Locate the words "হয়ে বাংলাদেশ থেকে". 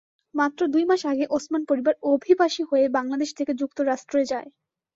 2.69-3.51